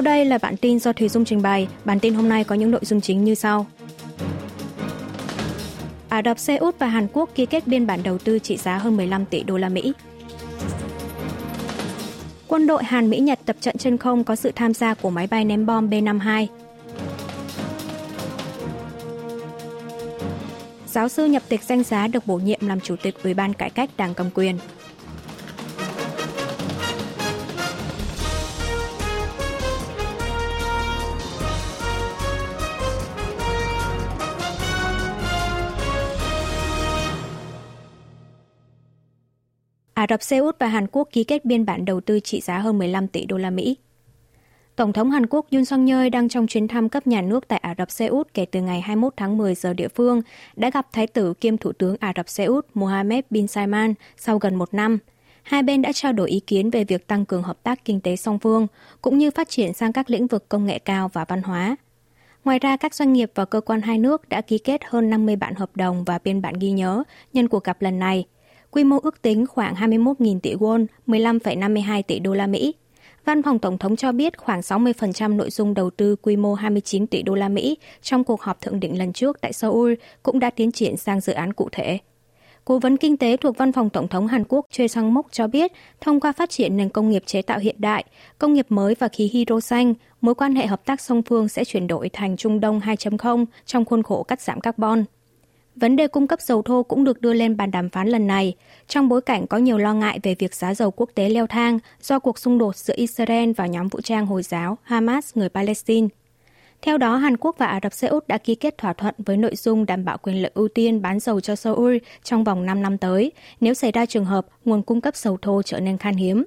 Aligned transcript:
Sau 0.00 0.04
đây 0.04 0.24
là 0.24 0.38
bản 0.38 0.56
tin 0.56 0.78
do 0.78 0.92
Thùy 0.92 1.08
Dung 1.08 1.24
trình 1.24 1.42
bày. 1.42 1.68
Bản 1.84 2.00
tin 2.00 2.14
hôm 2.14 2.28
nay 2.28 2.44
có 2.44 2.54
những 2.54 2.70
nội 2.70 2.80
dung 2.84 3.00
chính 3.00 3.24
như 3.24 3.34
sau. 3.34 3.66
Ả 6.08 6.22
Rập 6.24 6.38
Xê 6.38 6.56
Út 6.56 6.78
và 6.78 6.86
Hàn 6.86 7.06
Quốc 7.12 7.30
ký 7.34 7.46
kết 7.46 7.66
biên 7.66 7.86
bản 7.86 8.02
đầu 8.02 8.18
tư 8.18 8.38
trị 8.38 8.56
giá 8.56 8.78
hơn 8.78 8.96
15 8.96 9.24
tỷ 9.24 9.42
đô 9.42 9.56
la 9.56 9.68
Mỹ. 9.68 9.92
Quân 12.48 12.66
đội 12.66 12.84
Hàn 12.84 13.10
Mỹ 13.10 13.18
Nhật 13.18 13.38
tập 13.44 13.56
trận 13.60 13.76
trên 13.78 13.96
không 13.96 14.24
có 14.24 14.36
sự 14.36 14.52
tham 14.54 14.74
gia 14.74 14.94
của 14.94 15.10
máy 15.10 15.26
bay 15.26 15.44
ném 15.44 15.66
bom 15.66 15.90
B-52. 15.90 16.46
Giáo 20.86 21.08
sư 21.08 21.24
nhập 21.24 21.42
tịch 21.48 21.62
danh 21.62 21.84
giá 21.84 22.08
được 22.08 22.26
bổ 22.26 22.36
nhiệm 22.36 22.60
làm 22.66 22.80
chủ 22.80 22.96
tịch 23.02 23.14
Ủy 23.22 23.34
ban 23.34 23.52
cải 23.52 23.70
cách 23.70 23.90
Đảng 23.96 24.14
cầm 24.14 24.30
quyền. 24.34 24.58
Ả 40.00 40.06
Rập 40.08 40.22
Xê 40.22 40.38
Út 40.38 40.58
và 40.58 40.66
Hàn 40.66 40.86
Quốc 40.92 41.08
ký 41.12 41.24
kết 41.24 41.44
biên 41.44 41.64
bản 41.64 41.84
đầu 41.84 42.00
tư 42.00 42.20
trị 42.20 42.40
giá 42.40 42.58
hơn 42.58 42.78
15 42.78 43.08
tỷ 43.08 43.24
đô 43.24 43.36
la 43.36 43.50
Mỹ. 43.50 43.76
Tổng 44.76 44.92
thống 44.92 45.10
Hàn 45.10 45.26
Quốc 45.26 45.46
Yoon 45.52 45.64
song 45.64 45.86
yeol 45.86 46.08
đang 46.08 46.28
trong 46.28 46.46
chuyến 46.46 46.68
thăm 46.68 46.88
cấp 46.88 47.06
nhà 47.06 47.22
nước 47.22 47.48
tại 47.48 47.58
Ả 47.58 47.74
Rập 47.78 47.90
Xê 47.90 48.06
Út 48.06 48.34
kể 48.34 48.44
từ 48.44 48.60
ngày 48.60 48.80
21 48.80 49.12
tháng 49.16 49.36
10 49.36 49.54
giờ 49.54 49.74
địa 49.74 49.88
phương, 49.88 50.22
đã 50.56 50.70
gặp 50.70 50.86
Thái 50.92 51.06
tử 51.06 51.34
kiêm 51.34 51.56
Thủ 51.56 51.72
tướng 51.72 51.96
Ả 52.00 52.12
Rập 52.16 52.28
Xê 52.28 52.44
Út 52.44 52.66
Mohammed 52.74 53.24
bin 53.30 53.46
Salman 53.46 53.94
sau 54.16 54.38
gần 54.38 54.54
một 54.54 54.74
năm. 54.74 54.98
Hai 55.42 55.62
bên 55.62 55.82
đã 55.82 55.92
trao 55.92 56.12
đổi 56.12 56.30
ý 56.30 56.40
kiến 56.40 56.70
về 56.70 56.84
việc 56.84 57.06
tăng 57.06 57.24
cường 57.24 57.42
hợp 57.42 57.62
tác 57.62 57.84
kinh 57.84 58.00
tế 58.00 58.16
song 58.16 58.38
phương, 58.38 58.66
cũng 59.02 59.18
như 59.18 59.30
phát 59.30 59.48
triển 59.48 59.72
sang 59.72 59.92
các 59.92 60.10
lĩnh 60.10 60.26
vực 60.26 60.48
công 60.48 60.66
nghệ 60.66 60.78
cao 60.78 61.10
và 61.12 61.24
văn 61.24 61.42
hóa. 61.42 61.76
Ngoài 62.44 62.58
ra, 62.58 62.76
các 62.76 62.94
doanh 62.94 63.12
nghiệp 63.12 63.30
và 63.34 63.44
cơ 63.44 63.60
quan 63.60 63.80
hai 63.80 63.98
nước 63.98 64.28
đã 64.28 64.40
ký 64.40 64.58
kết 64.58 64.80
hơn 64.84 65.10
50 65.10 65.36
bản 65.36 65.54
hợp 65.54 65.76
đồng 65.76 66.04
và 66.04 66.18
biên 66.24 66.42
bản 66.42 66.54
ghi 66.60 66.70
nhớ 66.70 67.02
nhân 67.32 67.48
cuộc 67.48 67.64
gặp 67.64 67.82
lần 67.82 67.98
này– 67.98 68.24
quy 68.70 68.84
mô 68.84 68.98
ước 69.02 69.22
tính 69.22 69.46
khoảng 69.46 69.74
21.000 69.74 70.40
tỷ 70.40 70.54
won, 70.54 70.86
15,52 71.06 72.02
tỷ 72.02 72.18
đô 72.18 72.34
la 72.34 72.46
Mỹ. 72.46 72.74
Văn 73.24 73.42
phòng 73.42 73.58
Tổng 73.58 73.78
thống 73.78 73.96
cho 73.96 74.12
biết 74.12 74.38
khoảng 74.38 74.60
60% 74.60 75.36
nội 75.36 75.50
dung 75.50 75.74
đầu 75.74 75.90
tư 75.90 76.16
quy 76.16 76.36
mô 76.36 76.54
29 76.54 77.06
tỷ 77.06 77.22
đô 77.22 77.34
la 77.34 77.48
Mỹ 77.48 77.76
trong 78.02 78.24
cuộc 78.24 78.42
họp 78.42 78.60
thượng 78.60 78.80
đỉnh 78.80 78.98
lần 78.98 79.12
trước 79.12 79.40
tại 79.40 79.52
Seoul 79.52 79.94
cũng 80.22 80.38
đã 80.38 80.50
tiến 80.50 80.72
triển 80.72 80.96
sang 80.96 81.20
dự 81.20 81.32
án 81.32 81.52
cụ 81.52 81.68
thể. 81.72 81.98
Cố 82.64 82.78
vấn 82.78 82.96
kinh 82.96 83.16
tế 83.16 83.36
thuộc 83.36 83.56
Văn 83.56 83.72
phòng 83.72 83.90
Tổng 83.90 84.08
thống 84.08 84.26
Hàn 84.26 84.44
Quốc 84.48 84.66
Choi 84.70 84.88
Sang 84.88 85.14
Mok 85.14 85.26
cho 85.32 85.46
biết, 85.46 85.72
thông 86.00 86.20
qua 86.20 86.32
phát 86.32 86.50
triển 86.50 86.76
nền 86.76 86.88
công 86.88 87.10
nghiệp 87.10 87.22
chế 87.26 87.42
tạo 87.42 87.58
hiện 87.58 87.76
đại, 87.78 88.04
công 88.38 88.52
nghiệp 88.52 88.66
mới 88.68 88.94
và 88.98 89.08
khí 89.08 89.30
hydro 89.32 89.60
xanh, 89.60 89.94
mối 90.20 90.34
quan 90.34 90.54
hệ 90.54 90.66
hợp 90.66 90.84
tác 90.84 91.00
song 91.00 91.22
phương 91.22 91.48
sẽ 91.48 91.64
chuyển 91.64 91.86
đổi 91.86 92.08
thành 92.08 92.36
Trung 92.36 92.60
Đông 92.60 92.80
2.0 92.80 93.44
trong 93.66 93.84
khuôn 93.84 94.02
khổ 94.02 94.22
cắt 94.22 94.40
giảm 94.40 94.60
carbon. 94.60 95.04
Vấn 95.80 95.96
đề 95.96 96.08
cung 96.08 96.26
cấp 96.26 96.40
dầu 96.40 96.62
thô 96.62 96.82
cũng 96.82 97.04
được 97.04 97.20
đưa 97.20 97.32
lên 97.32 97.56
bàn 97.56 97.70
đàm 97.70 97.88
phán 97.88 98.08
lần 98.08 98.26
này, 98.26 98.54
trong 98.88 99.08
bối 99.08 99.20
cảnh 99.20 99.46
có 99.46 99.58
nhiều 99.58 99.78
lo 99.78 99.94
ngại 99.94 100.20
về 100.22 100.34
việc 100.38 100.54
giá 100.54 100.74
dầu 100.74 100.90
quốc 100.90 101.10
tế 101.14 101.28
leo 101.28 101.46
thang 101.46 101.78
do 102.02 102.18
cuộc 102.18 102.38
xung 102.38 102.58
đột 102.58 102.76
giữa 102.76 102.94
Israel 102.96 103.52
và 103.52 103.66
nhóm 103.66 103.88
vũ 103.88 104.00
trang 104.00 104.26
Hồi 104.26 104.42
giáo 104.42 104.78
Hamas 104.82 105.36
người 105.36 105.48
Palestine. 105.48 106.08
Theo 106.82 106.98
đó, 106.98 107.16
Hàn 107.16 107.36
Quốc 107.36 107.56
và 107.58 107.66
Ả 107.66 107.80
Rập 107.82 107.92
Xê 107.92 108.08
Út 108.08 108.28
đã 108.28 108.38
ký 108.38 108.54
kết 108.54 108.78
thỏa 108.78 108.92
thuận 108.92 109.14
với 109.18 109.36
nội 109.36 109.56
dung 109.56 109.86
đảm 109.86 110.04
bảo 110.04 110.18
quyền 110.18 110.42
lợi 110.42 110.50
ưu 110.54 110.68
tiên 110.68 111.02
bán 111.02 111.20
dầu 111.20 111.40
cho 111.40 111.56
Seoul 111.56 111.96
trong 112.22 112.44
vòng 112.44 112.66
5 112.66 112.82
năm 112.82 112.98
tới, 112.98 113.32
nếu 113.60 113.74
xảy 113.74 113.92
ra 113.92 114.06
trường 114.06 114.24
hợp 114.24 114.46
nguồn 114.64 114.82
cung 114.82 115.00
cấp 115.00 115.16
dầu 115.16 115.38
thô 115.42 115.62
trở 115.62 115.80
nên 115.80 115.98
khan 115.98 116.14
hiếm. 116.14 116.44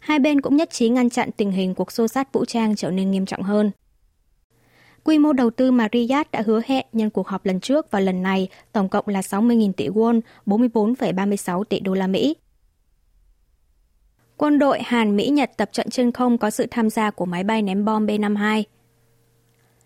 Hai 0.00 0.18
bên 0.18 0.40
cũng 0.40 0.56
nhất 0.56 0.70
trí 0.70 0.88
ngăn 0.88 1.10
chặn 1.10 1.30
tình 1.36 1.50
hình 1.50 1.74
cuộc 1.74 1.92
xô 1.92 2.08
sát 2.08 2.32
vũ 2.32 2.44
trang 2.44 2.76
trở 2.76 2.90
nên 2.90 3.10
nghiêm 3.10 3.26
trọng 3.26 3.42
hơn. 3.42 3.70
Quy 5.06 5.18
mô 5.18 5.32
đầu 5.32 5.50
tư 5.50 5.70
mà 5.70 5.88
Riyadh 5.92 6.30
đã 6.32 6.42
hứa 6.46 6.60
hẹn 6.66 6.86
nhân 6.92 7.10
cuộc 7.10 7.28
họp 7.28 7.46
lần 7.46 7.60
trước 7.60 7.90
và 7.90 8.00
lần 8.00 8.22
này 8.22 8.48
tổng 8.72 8.88
cộng 8.88 9.08
là 9.08 9.20
60.000 9.20 9.72
tỷ 9.72 9.88
won, 9.88 10.20
44,36 10.46 11.64
tỷ 11.64 11.80
đô 11.80 11.94
la 11.94 12.06
Mỹ. 12.06 12.36
Quân 14.36 14.58
đội 14.58 14.78
Hàn 14.82 15.16
Mỹ 15.16 15.28
Nhật 15.28 15.50
tập 15.56 15.68
trận 15.72 15.90
trên 15.90 16.12
không 16.12 16.38
có 16.38 16.50
sự 16.50 16.66
tham 16.70 16.90
gia 16.90 17.10
của 17.10 17.24
máy 17.24 17.44
bay 17.44 17.62
ném 17.62 17.84
bom 17.84 18.06
B-52. 18.06 18.62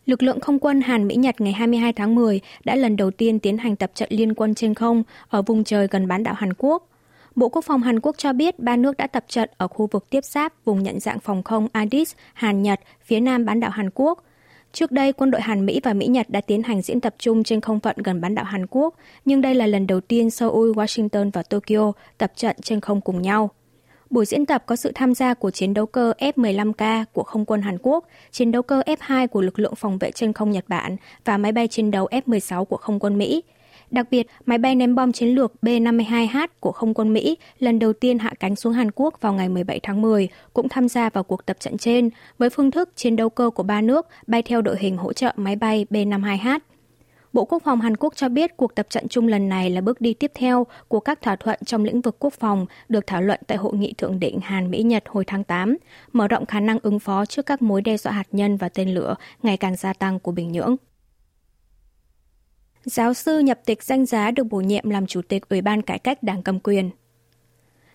Lực 0.06 0.22
lượng 0.22 0.40
không 0.40 0.58
quân 0.58 0.80
Hàn 0.80 1.08
Mỹ 1.08 1.14
Nhật 1.14 1.40
ngày 1.40 1.52
22 1.52 1.92
tháng 1.92 2.14
10 2.14 2.40
đã 2.64 2.76
lần 2.76 2.96
đầu 2.96 3.10
tiên 3.10 3.38
tiến 3.38 3.58
hành 3.58 3.76
tập 3.76 3.90
trận 3.94 4.08
liên 4.12 4.34
quân 4.34 4.54
trên 4.54 4.74
không 4.74 5.02
ở 5.28 5.42
vùng 5.42 5.64
trời 5.64 5.86
gần 5.90 6.08
bán 6.08 6.22
đảo 6.22 6.34
Hàn 6.34 6.52
Quốc. 6.58 6.88
Bộ 7.34 7.48
Quốc 7.48 7.64
phòng 7.64 7.82
Hàn 7.82 8.00
Quốc 8.00 8.18
cho 8.18 8.32
biết 8.32 8.58
ba 8.58 8.76
nước 8.76 8.96
đã 8.96 9.06
tập 9.06 9.24
trận 9.28 9.50
ở 9.56 9.68
khu 9.68 9.86
vực 9.86 10.10
tiếp 10.10 10.24
giáp 10.24 10.64
vùng 10.64 10.82
nhận 10.82 11.00
dạng 11.00 11.20
phòng 11.20 11.42
không 11.42 11.68
Adis, 11.72 12.14
Hàn 12.34 12.62
Nhật, 12.62 12.80
phía 13.02 13.20
nam 13.20 13.44
bán 13.44 13.60
đảo 13.60 13.70
Hàn 13.70 13.90
Quốc– 13.94 14.24
Trước 14.72 14.92
đây, 14.92 15.12
quân 15.12 15.30
đội 15.30 15.40
Hàn 15.40 15.66
Mỹ 15.66 15.80
và 15.82 15.92
Mỹ 15.92 16.06
Nhật 16.06 16.30
đã 16.30 16.40
tiến 16.40 16.62
hành 16.62 16.82
diễn 16.82 17.00
tập 17.00 17.14
chung 17.18 17.44
trên 17.44 17.60
không 17.60 17.80
phận 17.80 17.96
gần 18.04 18.20
bán 18.20 18.34
đảo 18.34 18.44
Hàn 18.44 18.66
Quốc, 18.70 18.94
nhưng 19.24 19.40
đây 19.40 19.54
là 19.54 19.66
lần 19.66 19.86
đầu 19.86 20.00
tiên 20.00 20.30
Seoul, 20.30 20.70
Washington 20.70 21.30
và 21.32 21.42
Tokyo 21.42 21.92
tập 22.18 22.32
trận 22.36 22.56
trên 22.62 22.80
không 22.80 23.00
cùng 23.00 23.22
nhau. 23.22 23.50
Buổi 24.10 24.26
diễn 24.26 24.46
tập 24.46 24.62
có 24.66 24.76
sự 24.76 24.92
tham 24.94 25.14
gia 25.14 25.34
của 25.34 25.50
chiến 25.50 25.74
đấu 25.74 25.86
cơ 25.86 26.12
F-15K 26.18 27.04
của 27.12 27.22
không 27.22 27.44
quân 27.44 27.62
Hàn 27.62 27.78
Quốc, 27.82 28.06
chiến 28.30 28.52
đấu 28.52 28.62
cơ 28.62 28.82
F-2 28.86 29.28
của 29.28 29.40
lực 29.40 29.58
lượng 29.58 29.74
phòng 29.74 29.98
vệ 29.98 30.10
trên 30.10 30.32
không 30.32 30.50
Nhật 30.50 30.64
Bản 30.68 30.96
và 31.24 31.38
máy 31.38 31.52
bay 31.52 31.68
chiến 31.68 31.90
đấu 31.90 32.08
F-16 32.10 32.64
của 32.64 32.76
không 32.76 32.98
quân 32.98 33.18
Mỹ– 33.18 33.42
Đặc 33.90 34.06
biệt, 34.10 34.26
máy 34.46 34.58
bay 34.58 34.74
ném 34.74 34.94
bom 34.94 35.12
chiến 35.12 35.28
lược 35.28 35.52
B-52H 35.62 36.46
của 36.60 36.72
không 36.72 36.94
quân 36.94 37.12
Mỹ 37.12 37.36
lần 37.58 37.78
đầu 37.78 37.92
tiên 37.92 38.18
hạ 38.18 38.32
cánh 38.40 38.56
xuống 38.56 38.72
Hàn 38.72 38.90
Quốc 38.94 39.20
vào 39.20 39.32
ngày 39.32 39.48
17 39.48 39.80
tháng 39.82 40.02
10 40.02 40.28
cũng 40.54 40.68
tham 40.68 40.88
gia 40.88 41.10
vào 41.10 41.24
cuộc 41.24 41.46
tập 41.46 41.56
trận 41.60 41.78
trên 41.78 42.10
với 42.38 42.50
phương 42.50 42.70
thức 42.70 42.90
chiến 42.96 43.16
đấu 43.16 43.30
cơ 43.30 43.50
của 43.50 43.62
ba 43.62 43.80
nước 43.80 44.06
bay 44.26 44.42
theo 44.42 44.62
đội 44.62 44.76
hình 44.78 44.96
hỗ 44.96 45.12
trợ 45.12 45.32
máy 45.36 45.56
bay 45.56 45.86
B-52H. 45.90 46.58
Bộ 47.32 47.44
Quốc 47.44 47.62
phòng 47.64 47.80
Hàn 47.80 47.96
Quốc 47.96 48.16
cho 48.16 48.28
biết 48.28 48.56
cuộc 48.56 48.74
tập 48.74 48.86
trận 48.90 49.08
chung 49.08 49.28
lần 49.28 49.48
này 49.48 49.70
là 49.70 49.80
bước 49.80 50.00
đi 50.00 50.14
tiếp 50.14 50.32
theo 50.34 50.66
của 50.88 51.00
các 51.00 51.22
thỏa 51.22 51.36
thuận 51.36 51.58
trong 51.64 51.84
lĩnh 51.84 52.00
vực 52.00 52.16
quốc 52.18 52.32
phòng 52.32 52.66
được 52.88 53.06
thảo 53.06 53.22
luận 53.22 53.40
tại 53.46 53.58
hội 53.58 53.76
nghị 53.76 53.94
thượng 53.98 54.20
đỉnh 54.20 54.40
Hàn 54.40 54.70
Mỹ 54.70 54.82
Nhật 54.82 55.04
hồi 55.06 55.24
tháng 55.26 55.44
8, 55.44 55.76
mở 56.12 56.28
rộng 56.28 56.46
khả 56.46 56.60
năng 56.60 56.78
ứng 56.82 56.98
phó 56.98 57.26
trước 57.26 57.46
các 57.46 57.62
mối 57.62 57.82
đe 57.82 57.96
dọa 57.96 58.12
hạt 58.12 58.26
nhân 58.32 58.56
và 58.56 58.68
tên 58.68 58.94
lửa 58.94 59.14
ngày 59.42 59.56
càng 59.56 59.76
gia 59.76 59.92
tăng 59.92 60.20
của 60.20 60.32
Bình 60.32 60.52
Nhưỡng. 60.52 60.76
Giáo 62.84 63.14
sư 63.14 63.38
nhập 63.38 63.60
tịch 63.64 63.82
danh 63.82 64.06
giá 64.06 64.30
được 64.30 64.44
bổ 64.44 64.60
nhiệm 64.60 64.90
làm 64.90 65.06
chủ 65.06 65.22
tịch 65.22 65.48
Ủy 65.48 65.62
ban 65.62 65.82
Cải 65.82 65.98
cách 65.98 66.22
Đảng 66.22 66.42
cầm 66.42 66.60
quyền. 66.60 66.90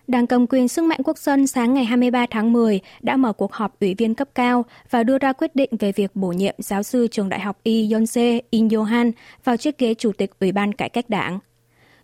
Đảng 0.06 0.26
cầm 0.26 0.46
quyền 0.46 0.68
sức 0.68 0.84
mạnh 0.84 1.00
quốc 1.04 1.18
dân 1.18 1.46
sáng 1.46 1.74
ngày 1.74 1.84
23 1.84 2.26
tháng 2.30 2.52
10 2.52 2.80
đã 3.00 3.16
mở 3.16 3.32
cuộc 3.32 3.52
họp 3.52 3.80
ủy 3.80 3.94
viên 3.94 4.14
cấp 4.14 4.28
cao 4.34 4.64
và 4.90 5.02
đưa 5.02 5.18
ra 5.18 5.32
quyết 5.32 5.56
định 5.56 5.70
về 5.78 5.92
việc 5.92 6.16
bổ 6.16 6.28
nhiệm 6.28 6.54
giáo 6.58 6.82
sư 6.82 7.06
trường 7.10 7.28
đại 7.28 7.40
học 7.40 7.60
Y 7.62 7.92
Yonse 7.92 8.40
In 8.50 8.68
Yohan 8.68 9.12
vào 9.44 9.56
chiếc 9.56 9.78
ghế 9.78 9.94
chủ 9.94 10.12
tịch 10.12 10.30
Ủy 10.40 10.52
ban 10.52 10.72
Cải 10.72 10.88
cách 10.88 11.10
Đảng. 11.10 11.38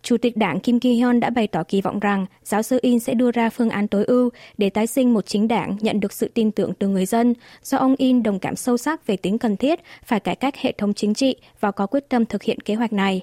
Chủ 0.03 0.17
tịch 0.17 0.37
đảng 0.37 0.61
Kim 0.61 0.79
Ki-hyun 0.79 1.21
đã 1.21 1.31
bày 1.31 1.47
tỏ 1.47 1.63
kỳ 1.69 1.81
vọng 1.81 2.01
rằng 2.01 2.27
giáo 2.45 2.63
sư 2.63 2.79
In 2.83 2.99
sẽ 2.99 3.15
đưa 3.15 3.31
ra 3.31 3.51
phương 3.51 3.71
án 3.71 3.89
tối 3.89 4.05
ưu 4.05 4.31
để 4.59 4.71
tái 4.71 4.87
sinh 4.87 5.15
một 5.15 5.27
chính 5.27 5.49
đảng 5.49 5.77
nhận 5.81 6.01
được 6.01 6.13
sự 6.13 6.31
tin 6.35 6.51
tưởng 6.51 6.73
từ 6.79 6.89
người 6.89 7.07
dân, 7.07 7.35
do 7.63 7.79
ông 7.79 7.95
In 7.99 8.23
đồng 8.23 8.39
cảm 8.39 8.57
sâu 8.57 8.77
sắc 8.77 9.07
về 9.07 9.17
tính 9.17 9.39
cần 9.39 9.57
thiết 9.57 9.81
phải 10.05 10.21
cải 10.21 10.37
cách 10.37 10.57
hệ 10.57 10.73
thống 10.73 10.95
chính 10.95 11.15
trị 11.15 11.37
và 11.61 11.71
có 11.71 11.87
quyết 11.87 12.09
tâm 12.09 12.27
thực 12.27 12.43
hiện 12.43 12.61
kế 12.61 12.75
hoạch 12.75 12.93
này. 12.93 13.21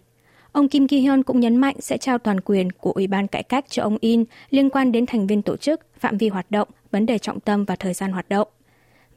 Ông 0.51 0.69
Kim 0.69 0.85
Ki-hyun 0.85 1.23
cũng 1.23 1.39
nhấn 1.39 1.57
mạnh 1.57 1.75
sẽ 1.79 1.97
trao 1.97 2.17
toàn 2.17 2.41
quyền 2.41 2.71
của 2.71 2.91
Ủy 2.91 3.07
ban 3.07 3.27
cải 3.27 3.43
cách 3.43 3.65
cho 3.69 3.83
ông 3.83 3.97
In 4.01 4.23
liên 4.49 4.69
quan 4.69 4.91
đến 4.91 5.05
thành 5.05 5.27
viên 5.27 5.41
tổ 5.41 5.57
chức, 5.57 5.81
phạm 5.99 6.17
vi 6.17 6.29
hoạt 6.29 6.51
động, 6.51 6.67
vấn 6.91 7.05
đề 7.05 7.17
trọng 7.17 7.39
tâm 7.39 7.65
và 7.65 7.75
thời 7.75 7.93
gian 7.93 8.11
hoạt 8.11 8.29
động. 8.29 8.47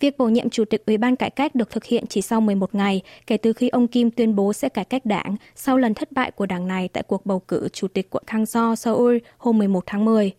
Việc 0.03 0.19
bổ 0.19 0.29
nhiệm 0.29 0.51
Chủ 0.51 0.65
tịch 0.65 0.87
Ủy 0.87 0.99
ban 0.99 1.17
Cải 1.17 1.31
cách 1.31 1.55
được 1.55 1.71
thực 1.71 1.85
hiện 1.85 2.05
chỉ 2.07 2.23
sau 2.23 2.41
11 2.41 2.75
ngày 2.75 3.01
kể 3.27 3.37
từ 3.37 3.53
khi 3.53 3.69
ông 3.69 3.89
Kim 3.89 4.11
tuyên 4.11 4.37
bố 4.37 4.53
sẽ 4.53 4.69
cải 4.69 4.85
cách 4.85 5.07
đảng 5.07 5.37
sau 5.55 5.79
lần 5.79 5.95
thất 5.95 6.13
bại 6.13 6.31
của 6.31 6.47
đảng 6.47 6.69
này 6.69 6.89
tại 6.89 7.03
cuộc 7.03 7.27
bầu 7.27 7.39
cử 7.39 7.69
Chủ 7.73 7.89
tịch 7.89 8.11
quận 8.11 8.25
Kangso, 8.27 8.75
Seoul 8.77 9.17
hôm 9.39 9.59
11 9.59 9.83
tháng 9.87 10.05
10. 10.05 10.33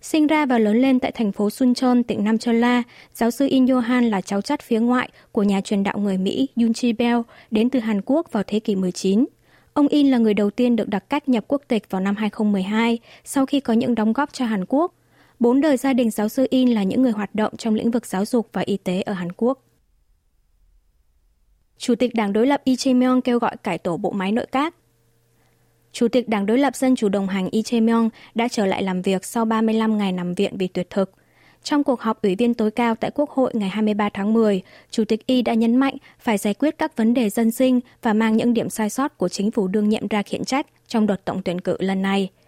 Sinh 0.00 0.26
ra 0.26 0.46
và 0.46 0.58
lớn 0.58 0.80
lên 0.80 1.00
tại 1.00 1.12
thành 1.12 1.32
phố 1.32 1.50
Suncheon, 1.50 2.02
tỉnh 2.02 2.24
Nam 2.24 2.38
Chola, 2.38 2.82
giáo 3.14 3.30
sư 3.30 3.46
In 3.50 3.64
Johan 3.64 4.10
là 4.10 4.20
cháu 4.20 4.40
chắt 4.40 4.60
phía 4.60 4.80
ngoại 4.80 5.08
của 5.32 5.42
nhà 5.42 5.60
truyền 5.60 5.82
đạo 5.82 5.98
người 5.98 6.18
Mỹ 6.18 6.48
Yun 6.56 6.72
Chi 6.72 6.92
Bell 6.92 7.20
đến 7.50 7.70
từ 7.70 7.80
Hàn 7.80 8.00
Quốc 8.04 8.32
vào 8.32 8.42
thế 8.46 8.60
kỷ 8.60 8.76
19. 8.76 9.24
Ông 9.72 9.88
In 9.88 10.10
là 10.10 10.18
người 10.18 10.34
đầu 10.34 10.50
tiên 10.50 10.76
được 10.76 10.88
đặc 10.88 11.04
cách 11.08 11.28
nhập 11.28 11.44
quốc 11.48 11.62
tịch 11.68 11.90
vào 11.90 12.00
năm 12.00 12.16
2012 12.16 12.98
sau 13.24 13.46
khi 13.46 13.60
có 13.60 13.72
những 13.72 13.94
đóng 13.94 14.12
góp 14.12 14.32
cho 14.32 14.44
Hàn 14.44 14.64
Quốc. 14.68 14.94
Bốn 15.40 15.60
đời 15.60 15.76
gia 15.76 15.92
đình 15.92 16.10
giáo 16.10 16.28
sư 16.28 16.46
In 16.50 16.68
là 16.68 16.82
những 16.82 17.02
người 17.02 17.12
hoạt 17.12 17.34
động 17.34 17.56
trong 17.56 17.74
lĩnh 17.74 17.90
vực 17.90 18.06
giáo 18.06 18.24
dục 18.24 18.48
và 18.52 18.62
y 18.66 18.76
tế 18.76 19.02
ở 19.02 19.12
Hàn 19.12 19.32
Quốc. 19.32 19.64
Chủ 21.78 21.94
tịch 21.94 22.14
Đảng 22.14 22.32
đối 22.32 22.46
lập 22.46 22.62
Lee 22.64 22.74
Jae-myung 22.74 23.20
kêu 23.20 23.38
gọi 23.38 23.56
cải 23.56 23.78
tổ 23.78 23.96
bộ 23.96 24.10
máy 24.10 24.32
nội 24.32 24.46
các. 24.52 24.74
Chủ 25.92 26.08
tịch 26.08 26.28
Đảng 26.28 26.46
đối 26.46 26.58
lập 26.58 26.76
Dân 26.76 26.96
chủ 26.96 27.08
đồng 27.08 27.26
hành 27.26 27.48
Lee 27.52 27.62
Jae-myung 27.62 28.08
đã 28.34 28.48
trở 28.48 28.66
lại 28.66 28.82
làm 28.82 29.02
việc 29.02 29.24
sau 29.24 29.44
35 29.44 29.98
ngày 29.98 30.12
nằm 30.12 30.34
viện 30.34 30.56
vì 30.58 30.68
tuyệt 30.68 30.90
thực. 30.90 31.12
Trong 31.62 31.84
cuộc 31.84 32.00
họp 32.00 32.22
ủy 32.22 32.36
viên 32.36 32.54
tối 32.54 32.70
cao 32.70 32.94
tại 32.94 33.10
Quốc 33.14 33.30
hội 33.30 33.50
ngày 33.54 33.68
23 33.68 34.08
tháng 34.08 34.32
10, 34.32 34.62
Chủ 34.90 35.04
tịch 35.04 35.26
Y 35.26 35.42
đã 35.42 35.54
nhấn 35.54 35.76
mạnh 35.76 35.96
phải 36.18 36.38
giải 36.38 36.54
quyết 36.54 36.78
các 36.78 36.96
vấn 36.96 37.14
đề 37.14 37.30
dân 37.30 37.50
sinh 37.50 37.80
và 38.02 38.12
mang 38.12 38.36
những 38.36 38.54
điểm 38.54 38.70
sai 38.70 38.90
sót 38.90 39.18
của 39.18 39.28
chính 39.28 39.50
phủ 39.50 39.68
đương 39.68 39.88
nhiệm 39.88 40.08
ra 40.08 40.22
khiển 40.22 40.44
trách 40.44 40.66
trong 40.86 41.06
đợt 41.06 41.24
tổng 41.24 41.42
tuyển 41.42 41.60
cử 41.60 41.76
lần 41.80 42.02
này– 42.02 42.30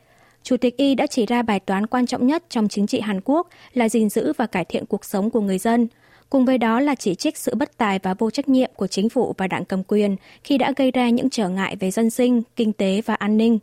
Chủ 0.44 0.56
tịch 0.56 0.76
Y 0.76 0.94
đã 0.94 1.06
chỉ 1.06 1.26
ra 1.26 1.42
bài 1.42 1.60
toán 1.60 1.86
quan 1.86 2.06
trọng 2.06 2.26
nhất 2.26 2.44
trong 2.48 2.68
chính 2.68 2.86
trị 2.86 3.00
Hàn 3.00 3.20
Quốc 3.24 3.48
là 3.72 3.88
gìn 3.88 4.08
giữ 4.08 4.32
và 4.36 4.46
cải 4.46 4.64
thiện 4.64 4.86
cuộc 4.86 5.04
sống 5.04 5.30
của 5.30 5.40
người 5.40 5.58
dân. 5.58 5.88
Cùng 6.30 6.44
với 6.44 6.58
đó 6.58 6.80
là 6.80 6.94
chỉ 6.94 7.14
trích 7.14 7.38
sự 7.38 7.54
bất 7.54 7.76
tài 7.76 7.98
và 7.98 8.14
vô 8.14 8.30
trách 8.30 8.48
nhiệm 8.48 8.70
của 8.76 8.86
chính 8.86 9.08
phủ 9.08 9.34
và 9.38 9.46
đảng 9.46 9.64
cầm 9.64 9.82
quyền 9.88 10.16
khi 10.44 10.58
đã 10.58 10.72
gây 10.76 10.90
ra 10.90 11.08
những 11.08 11.30
trở 11.30 11.48
ngại 11.48 11.76
về 11.76 11.90
dân 11.90 12.10
sinh, 12.10 12.42
kinh 12.56 12.72
tế 12.72 13.02
và 13.06 13.14
an 13.14 13.36
ninh. 13.36 13.58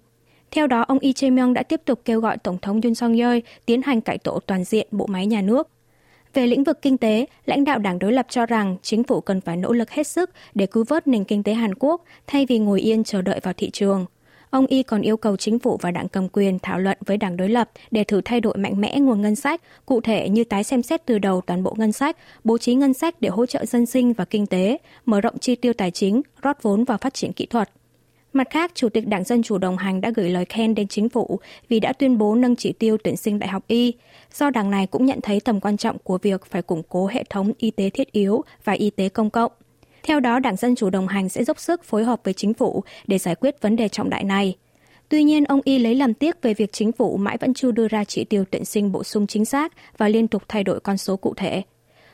Theo 0.51 0.67
đó, 0.67 0.85
ông 0.87 0.97
Lee 1.01 1.11
Jae-myung 1.11 1.53
đã 1.53 1.63
tiếp 1.63 1.81
tục 1.85 2.01
kêu 2.05 2.19
gọi 2.19 2.37
Tổng 2.37 2.57
thống 2.61 2.81
Yoon 2.81 2.95
song 2.95 3.17
yeol 3.17 3.37
tiến 3.65 3.81
hành 3.81 4.01
cải 4.01 4.17
tổ 4.17 4.39
toàn 4.39 4.63
diện 4.63 4.87
bộ 4.91 5.05
máy 5.05 5.25
nhà 5.27 5.41
nước. 5.41 5.67
Về 6.33 6.47
lĩnh 6.47 6.63
vực 6.63 6.81
kinh 6.81 6.97
tế, 6.97 7.25
lãnh 7.45 7.63
đạo 7.63 7.79
đảng 7.79 7.99
đối 7.99 8.13
lập 8.13 8.25
cho 8.29 8.45
rằng 8.45 8.77
chính 8.81 9.03
phủ 9.03 9.21
cần 9.21 9.41
phải 9.41 9.57
nỗ 9.57 9.73
lực 9.73 9.91
hết 9.91 10.07
sức 10.07 10.29
để 10.55 10.65
cứu 10.65 10.83
vớt 10.87 11.07
nền 11.07 11.23
kinh 11.23 11.43
tế 11.43 11.53
Hàn 11.53 11.75
Quốc 11.75 12.03
thay 12.27 12.45
vì 12.45 12.59
ngồi 12.59 12.81
yên 12.81 13.03
chờ 13.03 13.21
đợi 13.21 13.39
vào 13.43 13.53
thị 13.57 13.69
trường. 13.69 14.05
Ông 14.51 14.65
Y 14.67 14.83
còn 14.83 15.01
yêu 15.01 15.17
cầu 15.17 15.37
chính 15.37 15.59
phủ 15.59 15.77
và 15.81 15.91
đảng 15.91 16.07
cầm 16.07 16.29
quyền 16.29 16.59
thảo 16.59 16.79
luận 16.79 16.97
với 17.05 17.17
đảng 17.17 17.37
đối 17.37 17.49
lập 17.49 17.69
để 17.91 18.03
thử 18.03 18.21
thay 18.25 18.41
đổi 18.41 18.57
mạnh 18.57 18.81
mẽ 18.81 18.99
nguồn 18.99 19.21
ngân 19.21 19.35
sách, 19.35 19.61
cụ 19.85 20.01
thể 20.01 20.29
như 20.29 20.43
tái 20.43 20.63
xem 20.63 20.83
xét 20.83 21.05
từ 21.05 21.19
đầu 21.19 21.41
toàn 21.41 21.63
bộ 21.63 21.75
ngân 21.77 21.91
sách, 21.91 22.17
bố 22.43 22.57
trí 22.57 22.75
ngân 22.75 22.93
sách 22.93 23.21
để 23.21 23.29
hỗ 23.29 23.45
trợ 23.45 23.65
dân 23.65 23.85
sinh 23.85 24.13
và 24.13 24.25
kinh 24.25 24.45
tế, 24.45 24.77
mở 25.05 25.21
rộng 25.21 25.37
chi 25.39 25.55
tiêu 25.55 25.73
tài 25.73 25.91
chính, 25.91 26.21
rót 26.41 26.63
vốn 26.63 26.83
vào 26.83 26.97
phát 26.97 27.13
triển 27.13 27.33
kỹ 27.33 27.45
thuật. 27.45 27.69
Mặt 28.33 28.47
khác, 28.49 28.71
Chủ 28.75 28.89
tịch 28.89 29.07
Đảng 29.07 29.23
Dân 29.23 29.43
Chủ 29.43 29.57
đồng 29.57 29.77
hành 29.77 30.01
đã 30.01 30.11
gửi 30.15 30.29
lời 30.29 30.45
khen 30.45 30.75
đến 30.75 30.87
chính 30.87 31.09
phủ 31.09 31.39
vì 31.69 31.79
đã 31.79 31.93
tuyên 31.93 32.17
bố 32.17 32.35
nâng 32.35 32.55
chỉ 32.55 32.73
tiêu 32.73 32.97
tuyển 33.03 33.17
sinh 33.17 33.39
đại 33.39 33.49
học 33.49 33.63
y, 33.67 33.93
do 34.33 34.49
đảng 34.49 34.71
này 34.71 34.87
cũng 34.87 35.05
nhận 35.05 35.21
thấy 35.21 35.39
tầm 35.39 35.59
quan 35.59 35.77
trọng 35.77 35.97
của 36.03 36.17
việc 36.17 36.45
phải 36.45 36.61
củng 36.61 36.83
cố 36.89 37.07
hệ 37.07 37.23
thống 37.29 37.51
y 37.57 37.71
tế 37.71 37.89
thiết 37.89 38.11
yếu 38.11 38.43
và 38.63 38.73
y 38.73 38.89
tế 38.89 39.09
công 39.09 39.29
cộng. 39.29 39.51
Theo 40.03 40.19
đó, 40.19 40.39
Đảng 40.39 40.55
Dân 40.55 40.75
Chủ 40.75 40.89
đồng 40.89 41.07
hành 41.07 41.29
sẽ 41.29 41.43
dốc 41.43 41.59
sức 41.59 41.83
phối 41.83 42.03
hợp 42.03 42.21
với 42.23 42.33
chính 42.33 42.53
phủ 42.53 42.83
để 43.07 43.17
giải 43.17 43.35
quyết 43.35 43.61
vấn 43.61 43.75
đề 43.75 43.87
trọng 43.87 44.09
đại 44.09 44.23
này. 44.23 44.55
Tuy 45.09 45.23
nhiên, 45.23 45.43
ông 45.43 45.61
Y 45.63 45.79
lấy 45.79 45.95
làm 45.95 46.13
tiếc 46.13 46.41
về 46.41 46.53
việc 46.53 46.73
chính 46.73 46.91
phủ 46.91 47.17
mãi 47.17 47.37
vẫn 47.41 47.53
chưa 47.53 47.71
đưa 47.71 47.87
ra 47.87 48.03
chỉ 48.03 48.23
tiêu 48.23 48.45
tuyển 48.51 48.65
sinh 48.65 48.91
bổ 48.91 49.03
sung 49.03 49.27
chính 49.27 49.45
xác 49.45 49.73
và 49.97 50.07
liên 50.07 50.27
tục 50.27 50.43
thay 50.47 50.63
đổi 50.63 50.79
con 50.79 50.97
số 50.97 51.17
cụ 51.17 51.33
thể. 51.37 51.63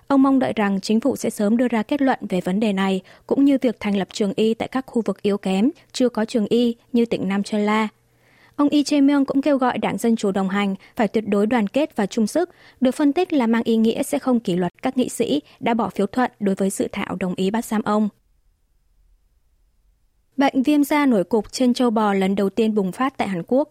Ông 0.08 0.22
mong 0.22 0.40
đợi 0.40 0.54
rằng 0.56 0.82
chính 0.82 1.00
phủ 1.00 1.16
sẽ 1.16 1.30
sớm 1.30 1.58
đưa 1.58 1.68
ra 1.68 1.84
kết 1.84 2.02
luận 2.02 2.20
về 2.30 2.42
vấn 2.42 2.60
đề 2.60 2.74
này, 2.74 3.02
cũng 3.28 3.46
như 3.46 3.58
việc 3.62 3.80
thành 3.80 3.98
lập 3.98 4.08
trường 4.14 4.34
y 4.36 4.54
tại 4.54 4.68
các 4.68 4.86
khu 4.88 5.02
vực 5.06 5.22
yếu 5.22 5.38
kém, 5.38 5.70
chưa 5.92 6.10
có 6.10 6.26
trường 6.26 6.48
y 6.48 6.76
như 6.94 7.06
tỉnh 7.06 7.28
Nam 7.28 7.44
Chơ 7.44 7.58
La. 7.58 7.88
Ông 8.58 8.68
Lee 8.72 8.82
Jae-myung 8.82 9.26
cũng 9.26 9.42
kêu 9.42 9.58
gọi 9.58 9.78
đảng 9.78 9.98
Dân 9.98 10.16
Chủ 10.16 10.32
đồng 10.32 10.50
hành 10.50 10.76
phải 10.96 11.08
tuyệt 11.08 11.24
đối 11.28 11.48
đoàn 11.48 11.68
kết 11.68 11.96
và 11.96 12.06
chung 12.06 12.28
sức, 12.28 12.50
được 12.82 12.92
phân 12.92 13.14
tích 13.14 13.34
là 13.34 13.48
mang 13.48 13.64
ý 13.64 13.78
nghĩa 13.78 14.04
sẽ 14.04 14.20
không 14.20 14.40
kỷ 14.40 14.56
luật 14.56 14.74
các 14.82 14.98
nghị 14.98 15.10
sĩ 15.10 15.42
đã 15.60 15.74
bỏ 15.74 15.90
phiếu 15.90 16.08
thuận 16.08 16.32
đối 16.40 16.56
với 16.56 16.70
dự 16.70 16.88
thảo 16.92 17.16
đồng 17.20 17.36
ý 17.36 17.52
bắt 17.52 17.66
giam 17.66 17.82
ông. 17.82 18.10
Bệnh 20.38 20.64
viêm 20.64 20.84
da 20.84 21.06
nổi 21.06 21.24
cục 21.24 21.52
trên 21.52 21.74
châu 21.74 21.90
bò 21.90 22.14
lần 22.14 22.36
đầu 22.36 22.50
tiên 22.50 22.76
bùng 22.76 22.92
phát 22.92 23.18
tại 23.18 23.28
Hàn 23.28 23.44
Quốc. 23.48 23.70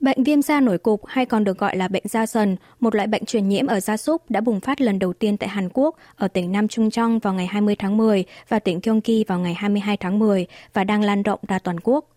Bệnh 0.00 0.24
viêm 0.24 0.42
da 0.42 0.60
nổi 0.60 0.78
cục 0.78 1.06
hay 1.06 1.26
còn 1.26 1.44
được 1.44 1.58
gọi 1.58 1.76
là 1.76 1.88
bệnh 1.88 2.08
da 2.08 2.26
sần, 2.26 2.56
một 2.80 2.94
loại 2.94 3.06
bệnh 3.06 3.24
truyền 3.24 3.48
nhiễm 3.48 3.66
ở 3.66 3.80
gia 3.80 3.96
súc 3.96 4.30
đã 4.30 4.40
bùng 4.40 4.60
phát 4.60 4.80
lần 4.80 4.98
đầu 4.98 5.12
tiên 5.12 5.36
tại 5.36 5.48
Hàn 5.48 5.68
Quốc 5.72 5.96
ở 6.16 6.28
tỉnh 6.28 6.52
Nam 6.52 6.68
Trung 6.68 6.90
Trong 6.90 7.18
vào 7.18 7.34
ngày 7.34 7.46
20 7.46 7.76
tháng 7.78 7.96
10 7.96 8.24
và 8.48 8.58
tỉnh 8.58 8.80
Gyeonggi 8.82 9.26
vào 9.28 9.38
ngày 9.38 9.54
22 9.54 9.96
tháng 9.96 10.18
10 10.18 10.46
và 10.72 10.84
đang 10.84 11.02
lan 11.02 11.22
rộng 11.22 11.40
ra 11.48 11.58
toàn 11.58 11.80
quốc. 11.80 12.13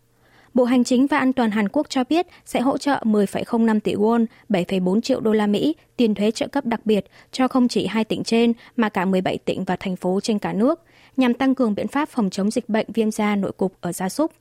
Bộ 0.53 0.63
Hành 0.63 0.83
chính 0.83 1.07
và 1.07 1.17
An 1.17 1.33
toàn 1.33 1.51
Hàn 1.51 1.69
Quốc 1.69 1.89
cho 1.89 2.03
biết 2.03 2.27
sẽ 2.45 2.61
hỗ 2.61 2.77
trợ 2.77 3.01
10,05 3.03 3.79
tỷ 3.79 3.95
won, 3.95 4.25
7,4 4.49 5.01
triệu 5.01 5.19
đô 5.19 5.33
la 5.33 5.47
Mỹ 5.47 5.75
tiền 5.97 6.15
thuế 6.15 6.31
trợ 6.31 6.47
cấp 6.47 6.65
đặc 6.65 6.85
biệt 6.85 7.05
cho 7.31 7.47
không 7.47 7.67
chỉ 7.67 7.87
hai 7.87 8.03
tỉnh 8.03 8.23
trên 8.23 8.53
mà 8.75 8.89
cả 8.89 9.05
17 9.05 9.37
tỉnh 9.37 9.63
và 9.63 9.75
thành 9.75 9.95
phố 9.95 10.19
trên 10.23 10.39
cả 10.39 10.53
nước, 10.53 10.81
nhằm 11.17 11.33
tăng 11.33 11.55
cường 11.55 11.75
biện 11.75 11.87
pháp 11.87 12.09
phòng 12.09 12.29
chống 12.29 12.51
dịch 12.51 12.69
bệnh 12.69 12.87
viêm 12.93 13.11
da 13.11 13.35
nội 13.35 13.51
cục 13.51 13.73
ở 13.81 13.91
gia 13.91 14.09
súc. 14.09 14.31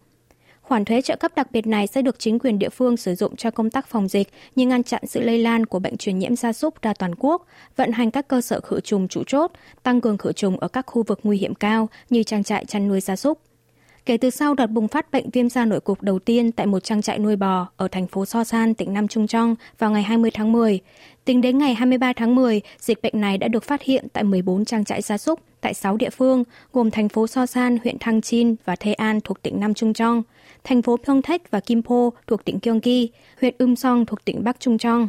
Khoản 0.63 0.85
thuế 0.85 1.03
trợ 1.03 1.17
cấp 1.17 1.33
đặc 1.37 1.53
biệt 1.53 1.67
này 1.67 1.87
sẽ 1.87 2.03
được 2.03 2.19
chính 2.19 2.39
quyền 2.39 2.59
địa 2.59 2.69
phương 2.69 2.97
sử 2.97 3.15
dụng 3.15 3.37
cho 3.37 3.51
công 3.51 3.71
tác 3.71 3.87
phòng 3.87 4.09
dịch 4.09 4.29
như 4.55 4.67
ngăn 4.67 4.83
chặn 4.83 5.03
sự 5.07 5.21
lây 5.21 5.39
lan 5.39 5.67
của 5.67 5.79
bệnh 5.79 5.97
truyền 5.97 6.19
nhiễm 6.19 6.37
gia 6.37 6.53
súc 6.53 6.83
ra 6.83 6.95
toàn 6.95 7.15
quốc, 7.19 7.47
vận 7.77 7.93
hành 7.93 8.11
các 8.11 8.29
cơ 8.29 8.41
sở 8.41 8.61
khử 8.61 8.81
trùng 8.81 9.09
chủ 9.09 9.23
chốt, 9.27 9.53
tăng 9.83 10.01
cường 10.01 10.19
khử 10.19 10.33
trùng 10.33 10.61
ở 10.61 10.69
các 10.69 10.87
khu 10.87 11.03
vực 11.03 11.21
nguy 11.23 11.39
hiểm 11.39 11.55
cao 11.55 11.89
như 12.11 12.23
trang 12.23 12.45
trại 12.45 12.65
chăn 12.65 12.89
nuôi 12.89 13.01
gia 13.01 13.17
súc. 13.17 13.39
Kể 14.07 14.17
từ 14.17 14.31
sau 14.31 14.55
đợt 14.55 14.67
bùng 14.67 14.89
phát 14.89 15.13
bệnh 15.13 15.31
viêm 15.31 15.49
da 15.49 15.65
nội 15.65 15.81
cục 15.81 16.03
đầu 16.03 16.19
tiên 16.19 16.53
tại 16.53 16.67
một 16.67 16.85
trang 16.85 17.03
trại 17.03 17.19
nuôi 17.19 17.37
bò 17.37 17.69
ở 17.77 17.89
thành 17.89 18.07
phố 18.07 18.27
So 18.27 18.45
San, 18.45 18.75
tỉnh 18.75 18.93
Nam 18.95 19.09
Trung 19.09 19.27
Trong 19.27 19.55
vào 19.79 19.91
ngày 19.91 20.03
20 20.03 20.31
tháng 20.35 20.53
10, 20.53 20.81
tính 21.25 21.41
đến 21.41 21.59
ngày 21.59 21.75
23 21.75 22.13
tháng 22.13 22.35
10, 22.35 22.61
dịch 22.79 23.03
bệnh 23.03 23.21
này 23.21 23.39
đã 23.39 23.49
được 23.49 23.65
phát 23.65 23.83
hiện 23.83 24.07
tại 24.13 24.25
14 24.25 24.65
trang 24.65 24.85
trại 24.85 25.03
gia 25.03 25.19
súc 25.19 25.41
tại 25.61 25.75
6 25.75 25.97
địa 25.97 26.11
phương, 26.11 26.45
gồm 26.73 26.91
thành 26.91 27.09
phố 27.09 27.27
So 27.27 27.47
San, 27.47 27.79
huyện 27.83 27.99
Thăng 27.99 28.21
Chin 28.21 28.55
và 28.65 28.77
Thê 28.77 28.93
An 28.93 29.21
thuộc 29.21 29.43
tỉnh 29.43 29.61
Nam 29.61 29.75
Trung 29.75 29.93
Trong, 29.93 30.23
thành 30.65 30.83
phố 30.83 30.97
Pyeongtaek 30.97 31.51
và 31.51 31.61
Kimpo 31.61 32.11
thuộc 32.27 32.45
tỉnh 32.45 32.59
Gyeonggi, 32.63 33.09
huyện 33.41 33.55
Umsong 33.59 34.07
thuộc 34.07 34.25
tỉnh 34.25 34.45
Bắc 34.45 34.61
Trung 34.61 34.79
Trong. 34.79 35.09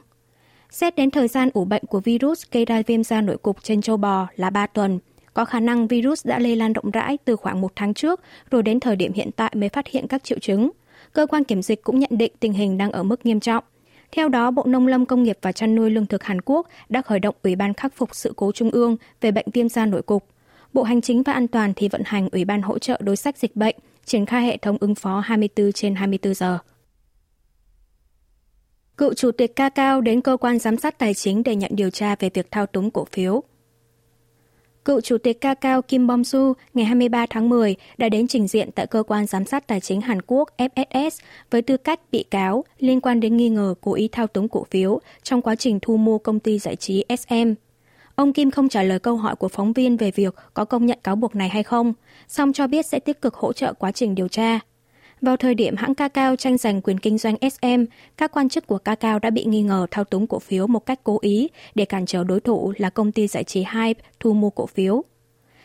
Xét 0.72 0.96
đến 0.96 1.12
thời 1.12 1.28
gian 1.28 1.50
ủ 1.54 1.66
bệnh 1.66 1.84
của 1.86 2.00
virus 2.00 2.44
gây 2.52 2.66
ra 2.66 2.82
viêm 2.88 3.04
da 3.04 3.22
nội 3.22 3.38
cục 3.38 3.64
trên 3.64 3.82
châu 3.82 3.98
bò 3.98 4.28
là 4.36 4.50
3 4.50 4.68
tuần, 4.68 5.00
có 5.38 5.46
khả 5.46 5.60
năng 5.60 5.88
virus 5.88 6.26
đã 6.26 6.40
lây 6.40 6.56
lan 6.56 6.74
rộng 6.74 6.92
rãi 6.92 7.18
từ 7.26 7.36
khoảng 7.36 7.62
một 7.62 7.72
tháng 7.76 7.94
trước, 7.94 8.22
rồi 8.52 8.64
đến 8.64 8.80
thời 8.80 8.96
điểm 8.96 9.14
hiện 9.14 9.30
tại 9.36 9.52
mới 9.56 9.70
phát 9.70 9.88
hiện 9.88 10.08
các 10.08 10.24
triệu 10.24 10.40
chứng. 10.40 10.70
Cơ 11.14 11.26
quan 11.26 11.44
kiểm 11.44 11.62
dịch 11.62 11.84
cũng 11.84 12.00
nhận 12.00 12.10
định 12.14 12.32
tình 12.40 12.54
hình 12.54 12.78
đang 12.78 12.92
ở 12.92 13.04
mức 13.04 13.26
nghiêm 13.26 13.40
trọng. 13.40 13.64
Theo 14.12 14.30
đó, 14.30 14.52
Bộ 14.52 14.64
Nông 14.66 14.88
lâm 14.88 15.06
Công 15.06 15.24
nghiệp 15.24 15.38
và 15.42 15.52
Chăn 15.52 15.76
nuôi 15.76 15.90
Lương 15.90 16.06
thực 16.06 16.24
Hàn 16.24 16.42
Quốc 16.42 16.68
đã 16.90 17.02
khởi 17.02 17.20
động 17.20 17.36
Ủy 17.44 17.56
ban 17.56 17.74
khắc 17.74 17.94
phục 17.96 18.16
sự 18.16 18.34
cố 18.36 18.52
trung 18.52 18.70
ương 18.72 18.98
về 19.22 19.32
bệnh 19.32 19.46
viêm 19.54 19.70
da 19.70 19.86
nổi 19.86 20.02
cục. 20.02 20.28
Bộ 20.74 20.84
Hành 20.84 21.02
chính 21.02 21.24
và 21.24 21.34
An 21.34 21.48
toàn 21.48 21.74
thì 21.76 21.90
vận 21.90 22.02
hành 22.06 22.30
Ủy 22.32 22.46
ban 22.46 22.62
hỗ 22.62 22.80
trợ 22.80 23.00
đối 23.04 23.16
sách 23.16 23.38
dịch 23.38 23.56
bệnh, 23.56 23.76
triển 24.06 24.26
khai 24.26 24.46
hệ 24.46 24.58
thống 24.58 24.78
ứng 24.80 24.96
phó 24.96 25.20
24 25.20 25.72
trên 25.72 25.96
24 25.96 26.34
giờ. 26.34 26.58
Cựu 28.98 29.14
chủ 29.14 29.32
tịch 29.32 29.56
Ca 29.56 29.70
Cao 29.70 30.02
đến 30.02 30.22
cơ 30.22 30.38
quan 30.38 30.60
giám 30.60 30.78
sát 30.78 31.00
tài 31.00 31.14
chính 31.14 31.44
để 31.44 31.56
nhận 31.56 31.72
điều 31.74 31.90
tra 31.90 32.16
về 32.20 32.30
việc 32.34 32.52
thao 32.52 32.66
túng 32.66 32.92
cổ 32.92 33.06
phiếu. 33.12 33.44
Cựu 34.88 35.02
chủ 35.02 35.18
tịch 35.18 35.42
Kakao 35.42 35.82
Kim 35.82 36.08
Bom-su 36.08 36.54
ngày 36.74 36.86
23 36.86 37.26
tháng 37.30 37.50
10 37.50 37.76
đã 37.98 38.10
đến 38.10 38.28
trình 38.28 38.48
diện 38.48 38.70
tại 38.72 38.88
cơ 38.88 39.04
quan 39.04 39.26
giám 39.26 39.46
sát 39.46 39.68
tài 39.68 39.80
chính 39.80 40.02
Hàn 40.02 40.22
Quốc 40.28 40.50
FSS 40.58 41.10
với 41.52 41.62
tư 41.62 41.78
cách 41.78 42.00
bị 42.12 42.24
cáo 42.24 42.64
liên 42.80 43.02
quan 43.02 43.20
đến 43.20 43.38
nghi 43.38 43.50
ngờ 43.50 43.76
cố 43.82 43.94
ý 43.94 44.08
thao 44.12 44.28
túng 44.28 44.50
cổ 44.50 44.66
phiếu 44.72 45.00
trong 45.24 45.42
quá 45.42 45.56
trình 45.56 45.80
thu 45.82 45.98
mua 45.98 46.18
công 46.18 46.40
ty 46.40 46.60
giải 46.60 46.76
trí 46.76 47.06
SM. 47.20 47.54
Ông 48.16 48.34
Kim 48.34 48.52
không 48.52 48.70
trả 48.70 48.84
lời 48.84 49.00
câu 49.00 49.18
hỏi 49.18 49.36
của 49.36 49.48
phóng 49.48 49.74
viên 49.74 49.98
về 49.98 50.12
việc 50.12 50.36
có 50.54 50.66
công 50.66 50.86
nhận 50.86 51.00
cáo 51.04 51.16
buộc 51.16 51.36
này 51.36 51.50
hay 51.50 51.64
không, 51.64 51.94
song 52.28 52.54
cho 52.54 52.68
biết 52.68 52.86
sẽ 52.86 53.00
tích 53.00 53.22
cực 53.22 53.36
hỗ 53.36 53.54
trợ 53.54 53.74
quá 53.74 53.92
trình 53.92 54.16
điều 54.16 54.28
tra. 54.28 54.60
Vào 55.22 55.38
thời 55.38 55.56
điểm 55.56 55.76
hãng 55.76 55.96
Kakao 55.96 56.36
tranh 56.36 56.58
giành 56.58 56.82
quyền 56.82 57.00
kinh 57.00 57.18
doanh 57.18 57.36
SM, 57.52 57.84
các 58.18 58.32
quan 58.32 58.50
chức 58.50 58.68
của 58.68 58.78
Kakao 58.78 59.20
đã 59.20 59.30
bị 59.30 59.46
nghi 59.46 59.62
ngờ 59.62 59.88
thao 59.92 60.06
túng 60.06 60.28
cổ 60.28 60.40
phiếu 60.40 60.68
một 60.68 60.86
cách 60.86 61.00
cố 61.04 61.18
ý 61.22 61.48
để 61.76 61.86
cản 61.86 62.06
trở 62.06 62.24
đối 62.24 62.40
thủ 62.40 62.74
là 62.78 62.90
công 62.90 63.12
ty 63.12 63.28
giải 63.28 63.44
trí 63.44 63.66
Hype 63.74 64.04
thu 64.20 64.34
mua 64.34 64.50
cổ 64.50 64.66
phiếu. 64.66 65.04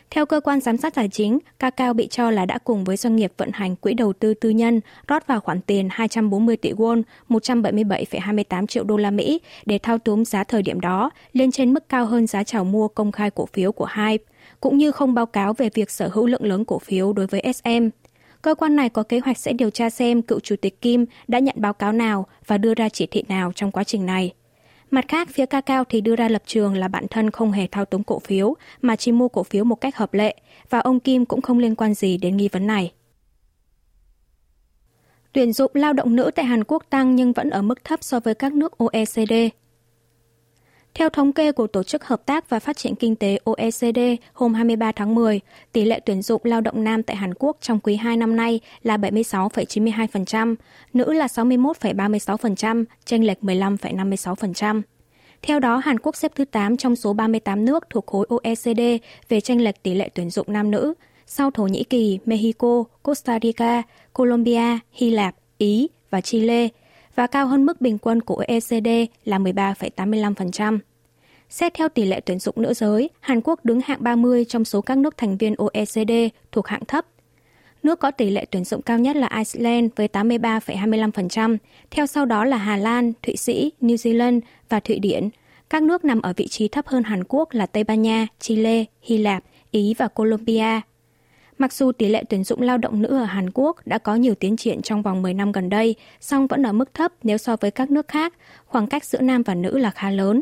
Theo 0.09 0.25
cơ 0.25 0.39
quan 0.39 0.59
giám 0.59 0.77
sát 0.77 0.93
tài 0.93 1.09
chính, 1.09 1.39
Kakao 1.59 1.93
bị 1.93 2.07
cho 2.07 2.31
là 2.31 2.45
đã 2.45 2.57
cùng 2.57 2.83
với 2.83 2.97
doanh 2.97 3.15
nghiệp 3.15 3.33
vận 3.37 3.49
hành 3.53 3.75
quỹ 3.75 3.93
đầu 3.93 4.13
tư 4.13 4.33
tư 4.33 4.49
nhân 4.49 4.81
rót 5.07 5.27
vào 5.27 5.39
khoản 5.39 5.61
tiền 5.61 5.87
240 5.91 6.57
tỷ 6.57 6.71
won, 6.71 7.01
177,28 7.29 8.67
triệu 8.67 8.83
đô 8.83 8.97
la 8.97 9.11
Mỹ 9.11 9.41
để 9.65 9.77
thao 9.77 9.97
túng 9.97 10.25
giá 10.25 10.43
thời 10.43 10.61
điểm 10.61 10.79
đó 10.79 11.09
lên 11.33 11.51
trên 11.51 11.73
mức 11.73 11.89
cao 11.89 12.05
hơn 12.05 12.27
giá 12.27 12.43
chào 12.43 12.63
mua 12.63 12.87
công 12.87 13.11
khai 13.11 13.29
cổ 13.29 13.45
phiếu 13.53 13.71
của 13.71 13.87
Hype, 13.95 14.23
cũng 14.59 14.77
như 14.77 14.91
không 14.91 15.13
báo 15.13 15.25
cáo 15.25 15.53
về 15.53 15.69
việc 15.73 15.91
sở 15.91 16.09
hữu 16.13 16.25
lượng 16.25 16.45
lớn 16.45 16.65
cổ 16.65 16.79
phiếu 16.79 17.13
đối 17.13 17.27
với 17.27 17.53
SM. 17.53 17.89
Cơ 18.43 18.55
quan 18.55 18.75
này 18.75 18.89
có 18.89 19.03
kế 19.03 19.19
hoạch 19.19 19.37
sẽ 19.37 19.53
điều 19.53 19.69
tra 19.69 19.89
xem 19.89 20.21
cựu 20.21 20.39
chủ 20.39 20.55
tịch 20.61 20.81
Kim 20.81 21.05
đã 21.27 21.39
nhận 21.39 21.55
báo 21.57 21.73
cáo 21.73 21.91
nào 21.91 22.27
và 22.47 22.57
đưa 22.57 22.73
ra 22.73 22.89
chỉ 22.89 23.05
thị 23.05 23.23
nào 23.27 23.51
trong 23.55 23.71
quá 23.71 23.83
trình 23.83 24.05
này. 24.05 24.33
Mặt 24.91 25.05
khác, 25.07 25.29
phía 25.31 25.45
Ca 25.45 25.61
Cao 25.61 25.83
thì 25.89 26.01
đưa 26.01 26.15
ra 26.15 26.29
lập 26.29 26.43
trường 26.45 26.77
là 26.77 26.87
bản 26.87 27.07
thân 27.07 27.31
không 27.31 27.51
hề 27.51 27.67
thao 27.67 27.85
túng 27.85 28.03
cổ 28.03 28.19
phiếu, 28.19 28.55
mà 28.81 28.95
chỉ 28.95 29.11
mua 29.11 29.27
cổ 29.27 29.43
phiếu 29.43 29.63
một 29.63 29.75
cách 29.75 29.97
hợp 29.97 30.13
lệ, 30.13 30.35
và 30.69 30.79
ông 30.79 30.99
Kim 30.99 31.25
cũng 31.25 31.41
không 31.41 31.59
liên 31.59 31.75
quan 31.75 31.93
gì 31.93 32.17
đến 32.17 32.37
nghi 32.37 32.49
vấn 32.51 32.67
này. 32.67 32.91
Tuyển 35.31 35.53
dụng 35.53 35.71
lao 35.73 35.93
động 35.93 36.15
nữ 36.15 36.31
tại 36.35 36.45
Hàn 36.45 36.63
Quốc 36.63 36.83
tăng 36.89 37.15
nhưng 37.15 37.33
vẫn 37.33 37.49
ở 37.49 37.61
mức 37.61 37.83
thấp 37.83 38.03
so 38.03 38.19
với 38.19 38.35
các 38.35 38.53
nước 38.53 38.77
OECD. 38.77 39.33
Theo 40.95 41.09
thống 41.09 41.33
kê 41.33 41.51
của 41.51 41.67
Tổ 41.67 41.83
chức 41.83 42.03
Hợp 42.03 42.25
tác 42.25 42.49
và 42.49 42.59
Phát 42.59 42.77
triển 42.77 42.95
Kinh 42.95 43.15
tế 43.15 43.37
OECD 43.43 43.99
hôm 44.33 44.53
23 44.53 44.91
tháng 44.91 45.15
10, 45.15 45.39
tỷ 45.71 45.85
lệ 45.85 45.99
tuyển 46.05 46.21
dụng 46.21 46.41
lao 46.45 46.61
động 46.61 46.83
nam 46.83 47.03
tại 47.03 47.15
Hàn 47.15 47.33
Quốc 47.33 47.57
trong 47.61 47.79
quý 47.79 47.95
2 47.95 48.17
năm 48.17 48.35
nay 48.35 48.59
là 48.83 48.97
76,92%, 48.97 50.55
nữ 50.93 51.13
là 51.13 51.27
61,36%, 51.27 52.85
chênh 53.05 53.27
lệch 53.27 53.37
15,56%. 53.41 54.81
Theo 55.41 55.59
đó, 55.59 55.77
Hàn 55.77 55.99
Quốc 55.99 56.15
xếp 56.15 56.31
thứ 56.35 56.45
8 56.45 56.77
trong 56.77 56.95
số 56.95 57.13
38 57.13 57.65
nước 57.65 57.89
thuộc 57.89 58.05
khối 58.07 58.25
OECD 58.29 58.81
về 59.29 59.41
tranh 59.41 59.61
lệch 59.61 59.83
tỷ 59.83 59.93
lệ 59.93 60.09
tuyển 60.13 60.29
dụng 60.29 60.47
nam 60.49 60.71
nữ, 60.71 60.93
sau 61.27 61.51
Thổ 61.51 61.63
Nhĩ 61.63 61.83
Kỳ, 61.83 62.19
Mexico, 62.25 62.83
Costa 63.03 63.39
Rica, 63.41 63.83
Colombia, 64.13 64.79
Hy 64.91 65.09
Lạp, 65.09 65.35
Ý 65.57 65.87
và 66.09 66.21
Chile– 66.21 66.67
và 67.15 67.27
cao 67.27 67.47
hơn 67.47 67.65
mức 67.65 67.81
bình 67.81 67.97
quân 67.97 68.21
của 68.21 68.43
OECD 68.47 68.87
là 69.25 69.39
13,85%. 69.39 70.79
Xét 71.49 71.73
theo 71.73 71.89
tỷ 71.89 72.05
lệ 72.05 72.19
tuyển 72.19 72.39
dụng 72.39 72.55
nữ 72.57 72.73
giới, 72.73 73.09
Hàn 73.19 73.41
Quốc 73.41 73.65
đứng 73.65 73.81
hạng 73.81 74.03
30 74.03 74.45
trong 74.45 74.65
số 74.65 74.81
các 74.81 74.97
nước 74.97 75.17
thành 75.17 75.37
viên 75.37 75.55
OECD 75.55 76.11
thuộc 76.51 76.67
hạng 76.67 76.85
thấp. 76.85 77.05
Nước 77.83 77.99
có 77.99 78.11
tỷ 78.11 78.29
lệ 78.29 78.45
tuyển 78.51 78.63
dụng 78.63 78.81
cao 78.81 78.99
nhất 78.99 79.15
là 79.15 79.29
Iceland 79.37 79.91
với 79.95 80.07
83,25%, 80.13 81.57
theo 81.91 82.05
sau 82.05 82.25
đó 82.25 82.45
là 82.45 82.57
Hà 82.57 82.77
Lan, 82.77 83.13
Thụy 83.23 83.35
Sĩ, 83.37 83.71
New 83.81 83.95
Zealand 83.95 84.39
và 84.69 84.79
Thụy 84.79 84.99
Điển. 84.99 85.29
Các 85.69 85.83
nước 85.83 86.05
nằm 86.05 86.21
ở 86.21 86.33
vị 86.37 86.47
trí 86.47 86.67
thấp 86.67 86.87
hơn 86.87 87.03
Hàn 87.03 87.23
Quốc 87.23 87.53
là 87.53 87.65
Tây 87.65 87.83
Ban 87.83 88.01
Nha, 88.01 88.27
Chile, 88.39 88.85
Hy 89.01 89.17
Lạp, 89.17 89.43
Ý 89.71 89.93
và 89.97 90.07
Colombia. 90.07 90.81
Mặc 91.63 91.73
dù 91.73 91.91
tỷ 91.91 92.07
lệ 92.07 92.23
tuyển 92.29 92.43
dụng 92.43 92.61
lao 92.61 92.77
động 92.77 93.01
nữ 93.01 93.07
ở 93.07 93.23
Hàn 93.23 93.49
Quốc 93.53 93.77
đã 93.85 93.97
có 93.97 94.15
nhiều 94.15 94.35
tiến 94.35 94.57
triển 94.57 94.81
trong 94.81 95.01
vòng 95.01 95.21
10 95.21 95.33
năm 95.33 95.51
gần 95.51 95.69
đây, 95.69 95.95
song 96.19 96.47
vẫn 96.47 96.65
ở 96.65 96.71
mức 96.71 96.93
thấp 96.93 97.11
nếu 97.23 97.37
so 97.37 97.55
với 97.55 97.71
các 97.71 97.91
nước 97.91 98.07
khác, 98.07 98.33
khoảng 98.65 98.87
cách 98.87 99.05
giữa 99.05 99.21
nam 99.21 99.43
và 99.43 99.55
nữ 99.55 99.77
là 99.77 99.89
khá 99.91 100.09
lớn. 100.09 100.41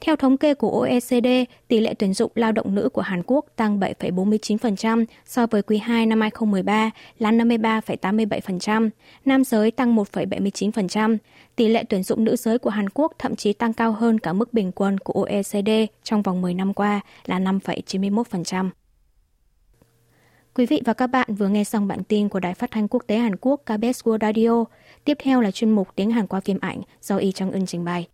Theo 0.00 0.16
thống 0.16 0.36
kê 0.36 0.54
của 0.54 0.70
OECD, 0.70 1.26
tỷ 1.68 1.80
lệ 1.80 1.94
tuyển 1.94 2.14
dụng 2.14 2.32
lao 2.34 2.52
động 2.52 2.74
nữ 2.74 2.88
của 2.88 3.00
Hàn 3.00 3.22
Quốc 3.26 3.46
tăng 3.56 3.80
7,49% 3.80 5.04
so 5.24 5.46
với 5.46 5.62
quý 5.62 5.78
2 5.78 6.06
năm 6.06 6.20
2013 6.20 6.90
là 7.18 7.32
53,87%, 7.32 8.90
nam 9.24 9.44
giới 9.44 9.70
tăng 9.70 9.96
1,79%. 9.96 11.16
Tỷ 11.56 11.68
lệ 11.68 11.84
tuyển 11.88 12.02
dụng 12.02 12.24
nữ 12.24 12.36
giới 12.36 12.58
của 12.58 12.70
Hàn 12.70 12.88
Quốc 12.88 13.12
thậm 13.18 13.36
chí 13.36 13.52
tăng 13.52 13.72
cao 13.72 13.92
hơn 13.92 14.20
cả 14.20 14.32
mức 14.32 14.52
bình 14.52 14.72
quân 14.72 14.98
của 14.98 15.24
OECD 15.24 15.70
trong 16.02 16.22
vòng 16.22 16.42
10 16.42 16.54
năm 16.54 16.74
qua 16.74 17.00
là 17.26 17.38
5,91%. 17.38 18.70
Quý 20.58 20.66
vị 20.66 20.82
và 20.84 20.92
các 20.92 21.06
bạn 21.06 21.34
vừa 21.34 21.48
nghe 21.48 21.64
xong 21.64 21.88
bản 21.88 22.04
tin 22.04 22.28
của 22.28 22.40
Đài 22.40 22.54
Phát 22.54 22.70
thanh 22.70 22.88
Quốc 22.88 23.02
tế 23.06 23.18
Hàn 23.18 23.36
Quốc 23.40 23.60
KBS 23.64 24.02
World 24.04 24.18
Radio. 24.20 24.64
Tiếp 25.04 25.18
theo 25.20 25.40
là 25.40 25.50
chuyên 25.50 25.70
mục 25.70 25.88
Tiếng 25.96 26.10
Hàn 26.10 26.26
qua 26.26 26.40
phim 26.40 26.58
ảnh 26.60 26.82
do 27.00 27.16
Y 27.16 27.32
Trang 27.32 27.52
Ân 27.52 27.66
trình 27.66 27.84
bày. 27.84 28.06